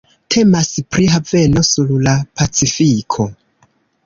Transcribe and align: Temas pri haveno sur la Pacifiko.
Temas 0.35 0.71
pri 0.95 1.05
haveno 1.15 1.63
sur 1.73 1.93
la 2.09 2.15
Pacifiko. 2.41 3.29